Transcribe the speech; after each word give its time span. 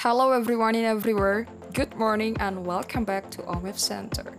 Hello 0.00 0.32
everyone 0.32 0.72
and 0.80 0.88
everywhere. 0.88 1.44
Good 1.76 1.92
morning 2.00 2.32
and 2.40 2.64
welcome 2.64 3.04
back 3.04 3.28
to 3.36 3.44
OMF 3.44 3.76
Center. 3.76 4.32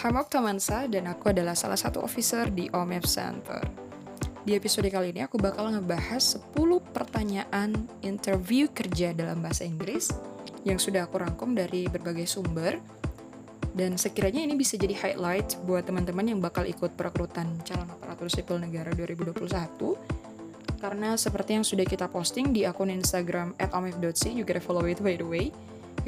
Hamok 0.00 0.32
Tamansa 0.32 0.88
dan 0.88 1.04
aku 1.04 1.36
adalah 1.36 1.52
salah 1.52 1.76
satu 1.76 2.00
officer 2.00 2.48
di 2.48 2.64
OMF 2.72 3.04
Center. 3.04 3.60
Di 4.40 4.56
episode 4.56 4.88
kali 4.88 5.12
ini 5.12 5.20
aku 5.20 5.36
bakal 5.36 5.68
ngebahas 5.68 6.40
10 6.56 6.56
pertanyaan 6.96 7.76
interview 8.00 8.72
kerja 8.72 9.12
dalam 9.12 9.44
bahasa 9.44 9.68
Inggris 9.68 10.16
yang 10.64 10.80
sudah 10.80 11.04
aku 11.04 11.20
rangkum 11.20 11.52
dari 11.52 11.84
berbagai 11.84 12.24
sumber 12.24 12.80
dan 13.76 14.00
sekiranya 14.00 14.40
ini 14.48 14.56
bisa 14.56 14.80
jadi 14.80 14.96
highlight 14.96 15.60
buat 15.68 15.84
teman-teman 15.84 16.24
yang 16.24 16.40
bakal 16.40 16.64
ikut 16.64 16.96
perekrutan 16.96 17.52
calon 17.68 17.84
aparatur 17.84 18.32
sipil 18.32 18.56
negara 18.56 18.96
2021 18.96 20.19
karena 20.80 21.14
seperti 21.14 21.60
yang 21.60 21.64
sudah 21.64 21.84
kita 21.84 22.08
posting 22.08 22.56
di 22.56 22.64
akun 22.64 22.88
Instagram 22.88 23.52
@omif.c, 23.60 24.32
you 24.32 24.48
gotta 24.48 24.64
follow 24.64 24.88
it 24.88 24.98
by 25.04 25.14
the 25.14 25.28
way, 25.28 25.52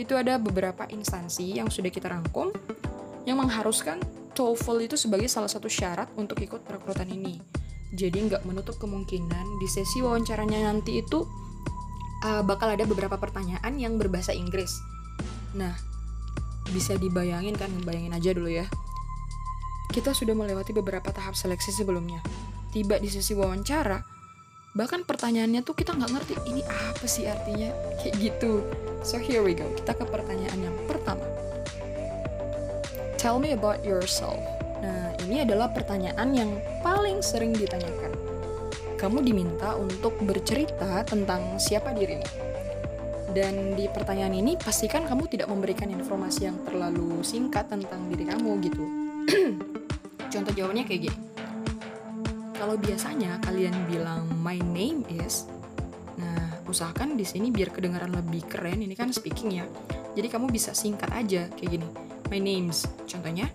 itu 0.00 0.16
ada 0.16 0.40
beberapa 0.40 0.88
instansi 0.88 1.60
yang 1.60 1.68
sudah 1.68 1.92
kita 1.92 2.08
rangkum 2.08 2.48
yang 3.28 3.38
mengharuskan 3.38 4.00
TOEFL 4.32 4.88
itu 4.88 4.96
sebagai 4.96 5.28
salah 5.28 5.52
satu 5.52 5.68
syarat 5.68 6.08
untuk 6.16 6.40
ikut 6.40 6.64
perekrutan 6.64 7.06
ini. 7.12 7.36
Jadi 7.92 8.32
nggak 8.32 8.48
menutup 8.48 8.80
kemungkinan 8.80 9.60
di 9.60 9.68
sesi 9.68 10.00
wawancaranya 10.00 10.64
nanti 10.72 11.04
itu 11.04 11.28
uh, 12.24 12.40
bakal 12.40 12.72
ada 12.72 12.88
beberapa 12.88 13.20
pertanyaan 13.20 13.76
yang 13.76 14.00
berbahasa 14.00 14.32
Inggris. 14.32 14.72
Nah, 15.52 15.76
bisa 16.72 16.96
dibayangin 16.96 17.52
kan, 17.52 17.68
bayangin 17.84 18.16
aja 18.16 18.32
dulu 18.32 18.48
ya. 18.48 18.64
Kita 19.92 20.16
sudah 20.16 20.32
melewati 20.32 20.72
beberapa 20.72 21.12
tahap 21.12 21.36
seleksi 21.36 21.68
sebelumnya. 21.68 22.24
Tiba 22.72 22.96
di 22.96 23.12
sesi 23.12 23.36
wawancara, 23.36 24.00
bahkan 24.72 25.04
pertanyaannya 25.04 25.60
tuh 25.60 25.76
kita 25.76 25.92
nggak 25.92 26.12
ngerti 26.16 26.34
ini 26.48 26.62
apa 26.64 27.04
sih 27.04 27.28
artinya? 27.28 27.68
Kayak 28.00 28.14
gitu. 28.18 28.64
So 29.04 29.20
here 29.20 29.44
we 29.44 29.52
go. 29.52 29.68
Kita 29.76 29.92
ke 29.92 30.04
pertanyaan 30.08 30.56
yang 30.56 30.76
pertama. 30.88 31.24
Tell 33.20 33.36
me 33.36 33.52
about 33.52 33.84
yourself. 33.84 34.40
Nah 34.80 35.12
ini 35.28 35.44
adalah 35.44 35.70
pertanyaan 35.70 36.32
yang 36.32 36.50
paling 36.80 37.20
sering 37.20 37.52
ditanyakan. 37.52 38.16
Kamu 38.96 39.20
diminta 39.20 39.76
untuk 39.76 40.16
bercerita 40.22 41.02
tentang 41.04 41.58
siapa 41.58 41.90
dirimu 41.92 42.52
dan 43.32 43.72
di 43.74 43.88
pertanyaan 43.88 44.36
ini 44.36 44.60
pastikan 44.60 45.08
kamu 45.08 45.24
tidak 45.24 45.48
memberikan 45.48 45.88
informasi 45.88 46.52
yang 46.52 46.60
terlalu 46.68 47.24
singkat 47.24 47.64
tentang 47.66 48.06
diri 48.12 48.28
kamu 48.28 48.60
gitu. 48.60 48.84
Contoh 50.32 50.52
jawabannya 50.52 50.84
kayak 50.84 51.08
gini 51.08 51.31
kalau 52.62 52.78
biasanya 52.78 53.42
kalian 53.42 53.74
bilang 53.90 54.22
my 54.38 54.54
name 54.70 55.02
is, 55.10 55.50
nah 56.14 56.46
usahakan 56.70 57.18
di 57.18 57.26
sini 57.26 57.50
biar 57.50 57.74
kedengaran 57.74 58.14
lebih 58.14 58.46
keren. 58.46 58.78
Ini 58.86 58.94
kan 58.94 59.10
speaking 59.10 59.58
ya. 59.58 59.66
Jadi 60.14 60.30
kamu 60.30 60.46
bisa 60.46 60.70
singkat 60.70 61.10
aja 61.10 61.50
kayak 61.58 61.70
gini. 61.74 61.88
My 62.30 62.38
name's, 62.38 62.86
contohnya, 63.10 63.50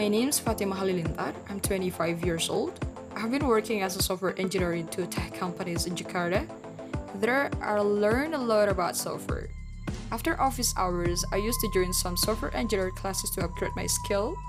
my 0.00 0.08
name's 0.08 0.40
Fatima 0.40 0.72
Halilintar. 0.72 1.36
I'm 1.52 1.60
25 1.60 2.24
years 2.24 2.48
old. 2.48 2.80
I've 3.12 3.28
been 3.28 3.44
working 3.44 3.84
as 3.84 4.00
a 4.00 4.02
software 4.02 4.32
engineer 4.40 4.80
in 4.80 4.88
two 4.88 5.04
tech 5.12 5.36
companies 5.36 5.84
in 5.84 5.92
Jakarta. 5.92 6.48
There, 7.20 7.52
I 7.60 7.76
learned 7.84 8.32
a 8.32 8.40
lot 8.40 8.72
about 8.72 8.96
software. 8.96 9.52
After 10.08 10.40
office 10.40 10.72
hours, 10.80 11.20
I 11.36 11.36
used 11.36 11.60
to 11.60 11.68
join 11.76 11.92
some 11.92 12.16
software 12.16 12.54
engineer 12.56 12.96
classes 12.96 13.28
to 13.36 13.44
upgrade 13.44 13.76
my 13.76 13.84
skill. 13.84 14.40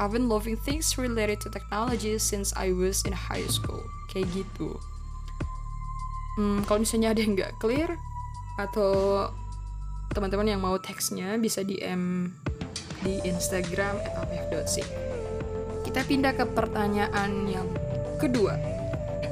I've 0.00 0.12
been 0.12 0.28
loving 0.28 0.56
things 0.56 0.96
related 0.96 1.40
to 1.44 1.48
technology 1.52 2.16
since 2.16 2.52
I 2.56 2.72
was 2.72 3.04
in 3.04 3.12
high 3.12 3.48
school. 3.48 3.84
Kayak 4.08 4.44
gitu. 4.44 4.76
Hmm, 6.40 6.64
kalau 6.64 6.80
misalnya 6.80 7.12
ada 7.12 7.20
yang 7.20 7.36
nggak 7.36 7.60
clear 7.60 7.92
atau 8.56 9.28
teman-teman 10.12 10.48
yang 10.56 10.60
mau 10.64 10.76
teksnya 10.80 11.36
bisa 11.36 11.60
DM 11.60 12.32
di 13.04 13.20
Instagram 13.24 14.00
@omf.c. 14.16 14.80
Kita 15.84 16.00
pindah 16.08 16.32
ke 16.32 16.44
pertanyaan 16.48 17.48
yang 17.48 17.68
kedua. 18.16 18.56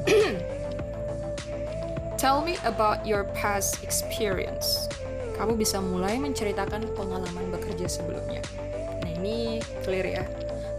Tell 2.20 2.44
me 2.44 2.60
about 2.68 3.08
your 3.08 3.24
past 3.32 3.80
experience. 3.80 4.84
Kamu 5.40 5.56
bisa 5.56 5.80
mulai 5.80 6.20
menceritakan 6.20 6.92
pengalaman 6.92 7.48
bekerja 7.48 7.88
sebelumnya. 7.88 8.44
Nah 9.00 9.10
ini 9.16 9.64
clear 9.80 10.04
ya 10.04 10.24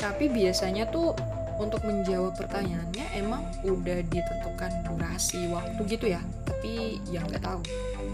tapi 0.01 0.33
biasanya 0.33 0.89
tuh 0.89 1.13
untuk 1.61 1.85
menjawab 1.85 2.33
pertanyaannya 2.33 3.05
emang 3.13 3.45
udah 3.61 4.01
ditentukan 4.09 4.71
durasi 4.89 5.45
waktu 5.53 5.77
gitu 5.85 6.09
ya? 6.09 6.21
Tapi 6.49 6.97
yang 7.13 7.29
nggak 7.29 7.45
tahu. 7.45 7.61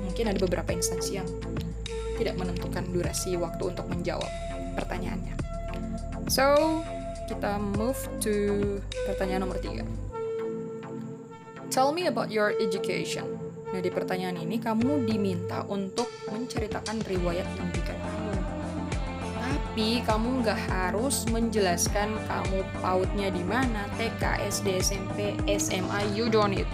Mungkin 0.04 0.28
ada 0.28 0.40
beberapa 0.44 0.76
instansi 0.76 1.24
yang 1.24 1.28
tidak 2.20 2.36
menentukan 2.36 2.84
durasi 2.92 3.40
waktu 3.40 3.72
untuk 3.72 3.88
menjawab 3.88 4.28
pertanyaannya. 4.76 5.40
So 6.28 6.84
kita 7.32 7.56
move 7.56 7.98
to 8.20 8.36
pertanyaan 9.08 9.48
nomor 9.48 9.64
tiga. 9.64 9.88
Tell 11.72 11.96
me 11.96 12.12
about 12.12 12.28
your 12.28 12.52
education. 12.60 13.24
Nah 13.72 13.80
di 13.80 13.92
pertanyaan 13.92 14.44
ini 14.44 14.60
kamu 14.60 15.08
diminta 15.08 15.64
untuk 15.72 16.12
menceritakan 16.32 17.00
riwayat 17.08 17.48
pendidikan 17.56 17.96
tapi 19.48 20.04
kamu 20.04 20.44
nggak 20.44 20.60
harus 20.68 21.24
menjelaskan 21.32 22.12
kamu 22.28 22.68
pautnya 22.84 23.32
di 23.32 23.44
mana, 23.48 23.88
TK, 23.96 24.44
SD, 24.44 24.84
SMP, 24.84 25.40
SMA, 25.56 26.04
you 26.12 26.28
don't 26.28 26.52
need. 26.52 26.68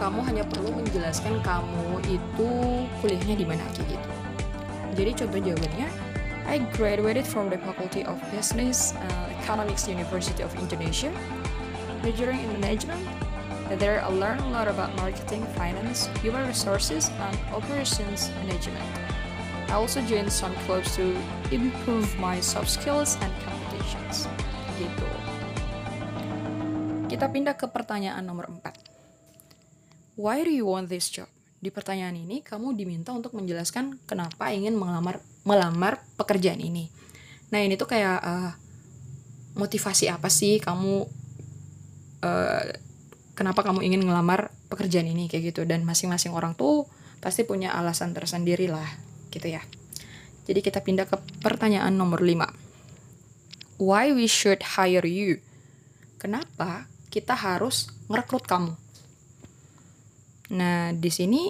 Kamu 0.00 0.24
hanya 0.24 0.48
perlu 0.48 0.72
menjelaskan 0.72 1.44
kamu 1.44 2.00
itu 2.08 2.50
kuliahnya 3.04 3.36
di 3.36 3.44
mana 3.44 3.60
kayak 3.76 3.92
gitu. 3.92 4.10
Jadi 4.96 5.10
contoh 5.12 5.40
jawabannya, 5.44 5.88
I 6.48 6.56
graduated 6.72 7.28
from 7.28 7.52
the 7.52 7.60
Faculty 7.60 8.08
of 8.08 8.16
Business 8.32 8.96
uh, 8.96 9.28
Economics 9.44 9.84
University 9.84 10.40
of 10.40 10.50
Indonesia, 10.56 11.12
majoring 12.00 12.40
in 12.40 12.50
management. 12.64 13.04
There 13.76 14.02
I 14.02 14.10
learned 14.10 14.40
a 14.40 14.50
lot 14.50 14.66
about 14.66 14.90
marketing, 14.96 15.46
finance, 15.54 16.10
human 16.24 16.42
resources, 16.48 17.12
and 17.22 17.36
operations 17.54 18.32
management. 18.42 19.09
I 19.70 19.78
also 19.78 20.02
joined 20.02 20.34
some 20.34 20.50
clubs 20.66 20.98
to 20.98 21.14
improve 21.54 22.10
my 22.18 22.42
soft 22.42 22.74
skills 22.74 23.14
and 23.22 23.30
competitions. 23.46 24.26
Gitu. 24.74 25.06
Kita 27.06 27.30
pindah 27.30 27.54
ke 27.54 27.70
pertanyaan 27.70 28.26
nomor 28.26 28.50
4. 28.50 30.18
Why 30.18 30.42
do 30.42 30.50
you 30.50 30.66
want 30.66 30.90
this 30.90 31.06
job? 31.06 31.30
Di 31.62 31.70
pertanyaan 31.70 32.18
ini 32.18 32.42
kamu 32.42 32.74
diminta 32.74 33.14
untuk 33.14 33.30
menjelaskan 33.38 34.02
kenapa 34.10 34.50
ingin 34.50 34.74
melamar 34.74 35.22
melamar 35.46 36.02
pekerjaan 36.18 36.58
ini. 36.58 36.90
Nah, 37.54 37.62
ini 37.62 37.78
tuh 37.78 37.86
kayak 37.86 38.18
uh, 38.26 38.50
motivasi 39.54 40.10
apa 40.10 40.26
sih 40.34 40.58
kamu 40.58 41.06
uh, 42.26 42.64
kenapa 43.38 43.62
kamu 43.62 43.86
ingin 43.86 44.02
ngelamar 44.02 44.50
pekerjaan 44.66 45.06
ini 45.06 45.30
kayak 45.30 45.54
gitu 45.54 45.62
dan 45.62 45.86
masing-masing 45.86 46.34
orang 46.34 46.58
tuh 46.58 46.90
pasti 47.22 47.46
punya 47.46 47.70
alasan 47.70 48.10
tersendiri 48.18 48.66
lah 48.66 49.09
gitu 49.30 49.46
ya. 49.46 49.62
Jadi 50.44 50.60
kita 50.60 50.82
pindah 50.82 51.06
ke 51.06 51.16
pertanyaan 51.40 51.94
nomor 51.94 52.20
5. 52.20 53.80
Why 53.80 54.12
we 54.12 54.26
should 54.26 54.60
hire 54.76 55.06
you? 55.06 55.40
Kenapa 56.20 56.90
kita 57.08 57.32
harus 57.32 57.88
ngerekrut 58.10 58.44
kamu? 58.44 58.74
Nah, 60.50 60.90
di 60.92 61.10
sini 61.14 61.48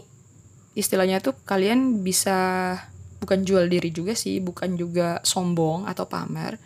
istilahnya 0.76 1.18
tuh 1.24 1.34
kalian 1.42 2.04
bisa 2.04 2.76
bukan 3.20 3.44
jual 3.44 3.66
diri 3.68 3.90
juga 3.92 4.16
sih, 4.16 4.40
bukan 4.40 4.76
juga 4.76 5.20
sombong 5.24 5.88
atau 5.88 6.06
pamer, 6.06 6.56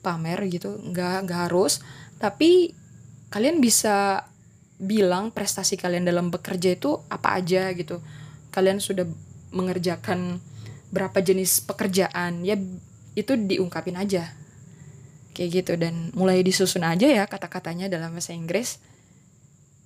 pamer 0.00 0.38
gitu, 0.48 0.76
nggak 0.78 1.28
nggak 1.28 1.40
harus, 1.48 1.84
tapi 2.16 2.72
kalian 3.28 3.60
bisa 3.60 4.24
bilang 4.78 5.34
prestasi 5.34 5.74
kalian 5.74 6.06
dalam 6.06 6.30
bekerja 6.30 6.78
itu 6.78 6.96
apa 7.10 7.36
aja 7.36 7.68
gitu. 7.74 8.00
Kalian 8.54 8.78
sudah 8.80 9.04
mengerjakan 9.52 10.40
berapa 10.88 11.20
jenis 11.20 11.64
pekerjaan 11.68 12.44
ya 12.44 12.56
itu 13.12 13.32
diungkapin 13.36 13.98
aja 13.98 14.32
kayak 15.36 15.50
gitu 15.62 15.72
dan 15.76 16.10
mulai 16.16 16.40
disusun 16.40 16.82
aja 16.82 17.06
ya 17.06 17.24
kata-katanya 17.28 17.86
dalam 17.86 18.16
bahasa 18.16 18.32
Inggris 18.32 18.80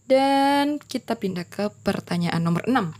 dan 0.06 0.78
kita 0.78 1.19
pindah 1.19 1.46
ke 1.49 1.72
pertanyaan 1.82 2.43
nomor 2.43 2.64
6 2.69 2.94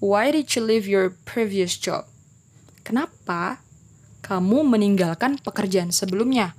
Why 0.00 0.32
did 0.32 0.48
you 0.56 0.64
leave 0.64 0.88
your 0.88 1.12
previous 1.28 1.76
job? 1.76 2.08
Kenapa 2.88 3.60
kamu 4.24 4.64
meninggalkan 4.64 5.36
pekerjaan 5.36 5.92
sebelumnya? 5.92 6.56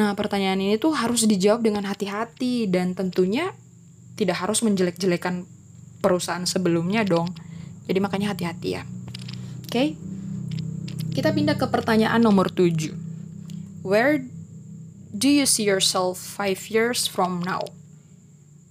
Nah, 0.00 0.16
pertanyaan 0.16 0.56
ini 0.56 0.80
tuh 0.80 0.96
harus 0.96 1.28
dijawab 1.28 1.68
dengan 1.68 1.84
hati-hati 1.84 2.64
dan 2.72 2.96
tentunya 2.96 3.52
tidak 4.16 4.40
harus 4.40 4.64
menjelek-jelekan 4.64 5.44
perusahaan 6.00 6.48
sebelumnya 6.48 7.04
dong. 7.04 7.36
Jadi 7.84 7.98
makanya 8.00 8.32
hati-hati 8.32 8.68
ya 8.72 8.88
okay? 9.72 9.88
kita 11.16 11.32
pindah 11.32 11.56
ke 11.56 11.66
pertanyaan 11.68 12.20
nomor 12.20 12.52
7. 12.52 12.92
Where 13.84 14.20
do 15.12 15.28
you 15.28 15.48
see 15.48 15.64
yourself 15.64 16.20
five 16.20 16.60
years 16.68 17.08
from 17.08 17.40
now? 17.40 17.64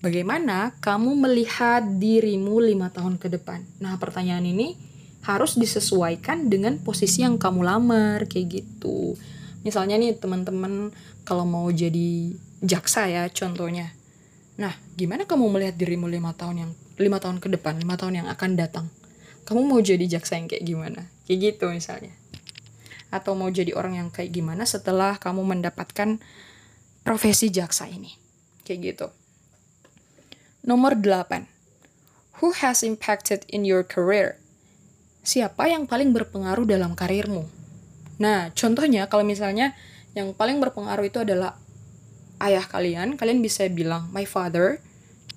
Bagaimana 0.02 0.74
kamu 0.82 1.14
melihat 1.14 1.86
dirimu 2.02 2.58
lima 2.62 2.90
tahun 2.90 3.22
ke 3.22 3.30
depan? 3.30 3.62
Nah, 3.78 4.02
pertanyaan 4.02 4.46
ini 4.46 4.74
harus 5.22 5.54
disesuaikan 5.54 6.50
dengan 6.50 6.82
posisi 6.82 7.22
yang 7.22 7.38
kamu 7.38 7.62
lamar 7.62 8.26
kayak 8.26 8.62
gitu 8.62 9.14
misalnya 9.62 9.98
nih 10.02 10.18
teman-teman 10.18 10.90
kalau 11.22 11.46
mau 11.46 11.70
jadi 11.70 12.34
jaksa 12.66 13.06
ya 13.10 13.30
contohnya 13.30 13.94
nah 14.58 14.74
gimana 14.98 15.30
kamu 15.30 15.46
melihat 15.50 15.76
dirimu 15.78 16.10
lima 16.10 16.34
tahun 16.34 16.66
yang 16.66 16.72
lima 16.98 17.18
tahun 17.22 17.38
ke 17.38 17.54
depan 17.58 17.78
lima 17.78 17.98
tahun 17.98 18.26
yang 18.26 18.28
akan 18.30 18.58
datang 18.58 18.86
kamu 19.48 19.62
mau 19.66 19.80
jadi 19.82 20.06
jaksa 20.08 20.38
yang 20.38 20.48
kayak 20.48 20.64
gimana? 20.64 21.02
Kayak 21.26 21.56
gitu 21.56 21.72
misalnya. 21.72 22.14
Atau 23.12 23.36
mau 23.36 23.52
jadi 23.52 23.76
orang 23.76 24.00
yang 24.00 24.10
kayak 24.10 24.32
gimana 24.32 24.64
setelah 24.64 25.20
kamu 25.20 25.44
mendapatkan 25.44 26.22
profesi 27.04 27.52
jaksa 27.52 27.90
ini? 27.90 28.16
Kayak 28.64 28.80
gitu. 28.96 29.08
Nomor 30.62 30.94
8 30.94 31.52
who 32.42 32.58
has 32.58 32.82
impacted 32.82 33.46
in 33.48 33.62
your 33.62 33.86
career? 33.86 34.42
Siapa 35.22 35.70
yang 35.70 35.86
paling 35.86 36.10
berpengaruh 36.10 36.66
dalam 36.66 36.98
karirmu? 36.98 37.46
Nah, 38.18 38.50
contohnya 38.58 39.06
kalau 39.06 39.22
misalnya 39.22 39.78
yang 40.18 40.34
paling 40.34 40.58
berpengaruh 40.58 41.06
itu 41.06 41.22
adalah 41.22 41.56
ayah 42.42 42.66
kalian, 42.66 43.16
kalian 43.16 43.40
bisa 43.46 43.70
bilang 43.70 44.10
my 44.10 44.26
father. 44.26 44.82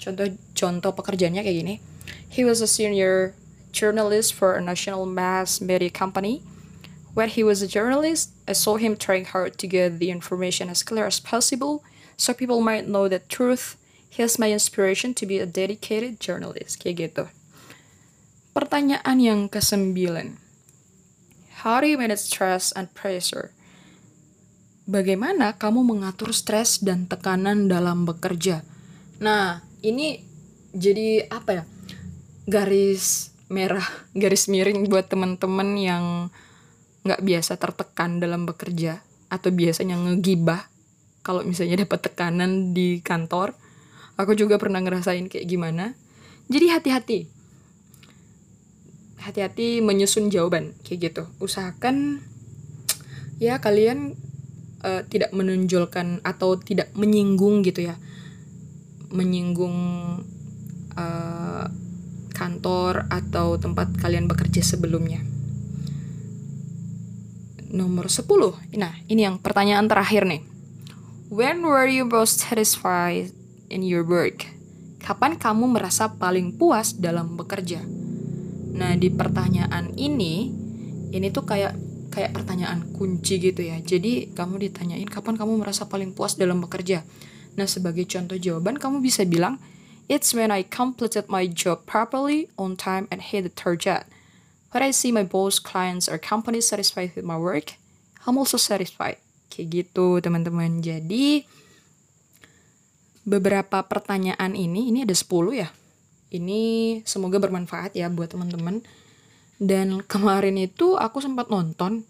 Contoh 0.01 0.33
contoh 0.57 0.97
pekerjaannya 0.97 1.45
kayak 1.45 1.59
gini. 1.61 1.75
He 2.33 2.43
was 2.43 2.65
a 2.65 2.69
senior 2.69 3.37
journalist 3.75 4.31
for 4.33 4.55
a 4.55 4.63
national 4.63 5.05
mass 5.05 5.59
media 5.59 5.91
company. 5.91 6.47
When 7.19 7.29
he 7.29 7.43
was 7.43 7.63
a 7.63 7.71
journalist, 7.71 8.31
I 8.47 8.55
saw 8.55 8.79
him 8.79 8.95
trying 8.95 9.27
hard 9.27 9.59
to 9.59 9.67
get 9.67 9.99
the 9.99 10.15
information 10.15 10.71
as 10.71 10.87
clear 10.87 11.07
as 11.07 11.19
possible 11.19 11.83
so 12.17 12.31
people 12.31 12.63
might 12.63 12.87
know 12.87 13.11
the 13.11 13.19
truth. 13.19 13.75
He's 14.07 14.39
my 14.39 14.55
inspiration 14.55 15.15
to 15.19 15.27
be 15.27 15.43
a 15.43 15.47
dedicated 15.47 16.23
journalist. 16.23 16.79
Kayak 16.79 16.95
gitu. 17.11 17.25
Pertanyaan 18.55 19.19
yang 19.19 19.51
kesembilan. 19.51 20.39
How 21.67 21.83
do 21.83 21.91
you 21.91 21.99
manage 21.99 22.31
stress 22.31 22.71
and 22.79 22.87
pressure? 22.95 23.51
Bagaimana 24.87 25.59
kamu 25.59 25.83
mengatur 25.83 26.31
stres 26.31 26.79
dan 26.79 27.11
tekanan 27.11 27.67
dalam 27.67 28.07
bekerja? 28.07 28.63
Nah, 29.19 29.65
ini 29.83 30.23
jadi 30.71 31.27
apa 31.27 31.51
ya? 31.59 31.65
Garis 32.45 33.34
merah, 33.53 33.85
garis 34.17 34.49
miring 34.49 34.89
buat 34.89 35.09
teman-teman 35.09 35.77
yang 35.77 36.05
nggak 37.05 37.21
biasa 37.21 37.61
tertekan 37.61 38.21
dalam 38.23 38.49
bekerja 38.49 39.05
atau 39.29 39.53
biasanya 39.53 40.01
ngegibah 40.01 40.69
kalau 41.25 41.45
misalnya 41.45 41.85
dapat 41.85 42.09
tekanan 42.11 42.73
di 42.73 43.01
kantor. 43.05 43.57
Aku 44.15 44.39
juga 44.39 44.63
pernah 44.63 44.79
ngerasain 44.79 45.27
kayak 45.27 45.47
gimana. 45.51 45.99
Jadi 46.47 46.67
hati-hati 46.71 47.21
hati-hati 49.25 49.81
menyusun 49.81 50.29
jawaban 50.29 50.77
kayak 50.85 51.09
gitu 51.11 51.25
usahakan 51.41 52.21
ya 53.41 53.57
kalian 53.57 54.13
uh, 54.85 55.01
tidak 55.09 55.33
menonjolkan 55.33 56.21
atau 56.21 56.61
tidak 56.61 56.93
menyinggung 56.93 57.65
gitu 57.65 57.89
ya 57.89 57.97
menyinggung 59.09 59.77
uh, 60.93 61.34
kantor 62.65 63.05
atau 63.13 63.61
tempat 63.61 63.93
kalian 64.01 64.25
bekerja 64.25 64.65
sebelumnya? 64.65 65.21
Nomor 67.69 68.09
10 68.09 68.25
nah 68.81 68.97
ini 69.05 69.29
yang 69.29 69.37
pertanyaan 69.37 69.85
terakhir 69.85 70.25
nih. 70.25 70.41
When 71.29 71.61
were 71.61 71.85
you 71.85 72.09
most 72.09 72.41
satisfied 72.41 73.37
in 73.69 73.85
your 73.85 74.01
work? 74.01 74.49
Kapan 75.05 75.37
kamu 75.37 75.77
merasa 75.77 76.17
paling 76.17 76.57
puas 76.57 76.97
dalam 76.97 77.37
bekerja? 77.37 77.85
Nah, 78.81 78.97
di 78.97 79.13
pertanyaan 79.13 79.93
ini 80.01 80.49
ini 81.13 81.29
tuh 81.29 81.45
kayak 81.45 81.77
kayak 82.17 82.33
pertanyaan 82.33 82.81
kunci 82.97 83.45
gitu 83.45 83.61
ya. 83.61 83.77
Jadi, 83.77 84.33
kamu 84.33 84.57
ditanyain 84.57 85.05
kapan 85.05 85.37
kamu 85.37 85.61
merasa 85.61 85.85
paling 85.85 86.17
puas 86.17 86.41
dalam 86.41 86.65
bekerja. 86.65 87.05
Nah, 87.61 87.69
sebagai 87.69 88.09
contoh 88.09 88.41
jawaban 88.41 88.81
kamu 88.81 89.05
bisa 89.05 89.29
bilang 89.29 89.61
It's 90.07 90.37
when 90.37 90.53
I 90.53 90.63
completed 90.65 91.33
my 91.33 91.49
job 91.49 91.89
properly, 91.89 92.53
on 92.61 92.77
time, 92.77 93.09
and 93.09 93.25
hit 93.25 93.49
the 93.49 93.53
target. 93.53 94.05
When 94.75 94.85
I 94.85 94.93
see 94.93 95.15
my 95.15 95.25
boss, 95.25 95.57
clients, 95.63 96.11
or 96.11 96.21
company 96.21 96.61
satisfied 96.61 97.17
with 97.17 97.25
my 97.25 97.41
work, 97.41 97.81
I'm 98.29 98.37
also 98.37 98.61
satisfied. 98.61 99.23
Kayak 99.49 99.67
gitu, 99.71 100.21
teman-teman. 100.21 100.85
Jadi, 100.85 101.49
beberapa 103.25 103.81
pertanyaan 103.87 104.53
ini, 104.53 104.93
ini 104.93 105.07
ada 105.07 105.17
10 105.17 105.57
ya 105.57 105.73
ini 106.35 106.63
semoga 107.07 107.39
bermanfaat 107.39 107.95
ya 107.95 108.11
buat 108.11 108.35
teman-teman. 108.35 108.83
Dan 109.63 110.03
kemarin 110.11 110.59
itu 110.59 110.99
aku 110.99 111.23
sempat 111.23 111.47
nonton 111.47 112.03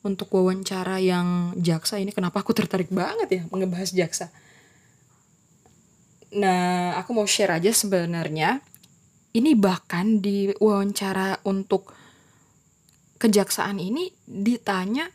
untuk 0.00 0.32
wawancara 0.32 0.96
yang 0.96 1.52
jaksa 1.60 2.00
ini 2.00 2.08
kenapa 2.08 2.40
aku 2.40 2.56
tertarik 2.56 2.88
banget 2.88 3.28
ya 3.28 3.42
mengebahas 3.52 3.92
jaksa. 3.92 4.32
Nah, 6.34 6.98
aku 6.98 7.14
mau 7.14 7.28
share 7.28 7.54
aja 7.54 7.70
sebenarnya. 7.70 8.58
Ini 9.36 9.52
bahkan 9.54 10.18
di 10.18 10.50
wawancara 10.58 11.44
untuk 11.46 11.92
kejaksaan 13.20 13.78
ini 13.78 14.10
ditanya 14.26 15.06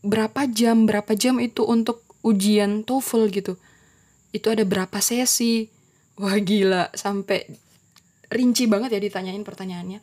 berapa 0.00 0.48
jam, 0.48 0.88
berapa 0.88 1.12
jam 1.14 1.38
itu 1.38 1.62
untuk 1.62 2.02
ujian 2.24 2.82
TOEFL? 2.82 3.28
gitu. 3.30 3.52
Itu 4.32 4.50
ada 4.50 4.64
berapa 4.64 4.98
sesi? 4.98 5.68
Wah 6.16 6.36
gila. 6.40 6.90
Sampai 6.96 7.44
rinci 8.32 8.64
banget 8.66 8.96
ya 8.96 9.00
ditanyain 9.00 9.44
pertanyaannya. 9.44 10.00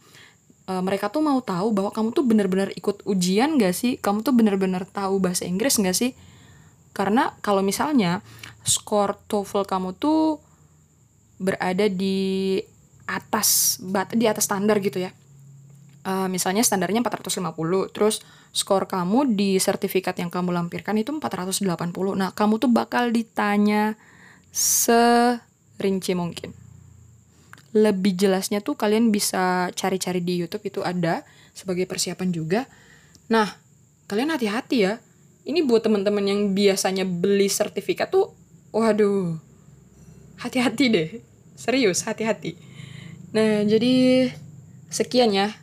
E, 0.67 0.73
mereka 0.85 1.09
tuh 1.09 1.25
mau 1.25 1.41
tahu 1.41 1.73
bahwa 1.73 1.89
kamu 1.89 2.09
tuh 2.13 2.25
benar-benar 2.25 2.69
ikut 2.77 3.01
ujian 3.09 3.57
gak 3.57 3.73
sih? 3.73 3.97
Kamu 3.97 4.21
tuh 4.21 4.33
benar-benar 4.37 4.85
tahu 4.85 5.17
bahasa 5.17 5.43
Inggris 5.49 5.81
gak 5.81 5.97
sih 5.97 6.13
karena 6.97 7.37
kalau 7.45 7.61
misalnya 7.61 8.25
skor 8.65 9.21
TOEFL 9.29 9.69
kamu 9.69 9.93
tuh 10.01 10.41
berada 11.37 11.85
di 11.85 12.57
atas 13.05 13.77
bat 13.85 14.09
di 14.09 14.25
atas 14.25 14.49
standar 14.49 14.81
gitu 14.81 14.97
ya 14.97 15.13
uh, 16.09 16.25
misalnya 16.25 16.65
standarnya 16.65 17.05
450 17.05 17.93
terus 17.93 18.25
skor 18.49 18.89
kamu 18.89 19.37
di 19.37 19.61
sertifikat 19.61 20.17
yang 20.17 20.33
kamu 20.33 20.49
lampirkan 20.49 20.97
itu 20.97 21.13
480 21.13 21.61
nah 22.17 22.33
kamu 22.33 22.57
tuh 22.57 22.73
bakal 22.73 23.13
ditanya 23.13 23.93
se 24.57 25.37
rinci 25.77 26.17
mungkin. 26.17 26.51
Lebih 27.77 28.17
jelasnya 28.17 28.59
tuh 28.65 28.73
kalian 28.73 29.13
bisa 29.13 29.69
cari-cari 29.77 30.19
di 30.19 30.41
YouTube 30.41 30.65
itu 30.65 30.81
ada 30.81 31.21
sebagai 31.53 31.85
persiapan 31.85 32.29
juga. 32.33 32.61
Nah, 33.29 33.47
kalian 34.09 34.33
hati-hati 34.33 34.77
ya. 34.81 34.97
Ini 35.47 35.63
buat 35.63 35.79
teman-teman 35.79 36.27
yang 36.27 36.51
biasanya 36.51 37.07
beli 37.07 37.47
sertifikat 37.47 38.11
tuh, 38.11 38.35
waduh, 38.75 39.39
hati-hati 40.43 40.85
deh. 40.91 41.09
Serius, 41.55 42.03
hati-hati. 42.03 42.59
Nah, 43.31 43.63
jadi 43.63 44.27
sekian 44.91 45.31
ya 45.31 45.55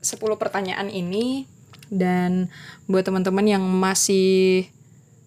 10 0.00 0.16
pertanyaan 0.40 0.88
ini 0.88 1.44
dan 1.92 2.48
buat 2.88 3.04
teman-teman 3.04 3.44
yang 3.44 3.60
masih 3.60 4.64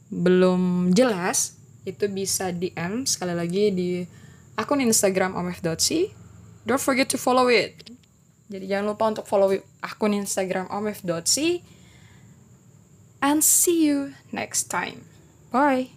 belum 0.09 0.93
jelas 0.97 1.61
itu 1.85 2.09
bisa 2.09 2.49
DM 2.49 3.05
sekali 3.05 3.37
lagi 3.37 3.69
di 3.69 3.89
akun 4.57 4.81
Instagram 4.81 5.37
omf.c. 5.37 5.87
Don't 6.65 6.81
forget 6.81 7.05
to 7.13 7.21
follow 7.21 7.45
it. 7.53 7.77
Jadi 8.49 8.65
jangan 8.65 8.97
lupa 8.97 9.13
untuk 9.13 9.25
follow 9.29 9.53
akun 9.85 10.17
Instagram 10.17 10.65
omf.c. 10.73 11.35
And 13.25 13.43
see 13.43 13.83
you 13.83 14.13
next 14.31 14.65
time. 14.65 15.05
Bye. 15.51 15.89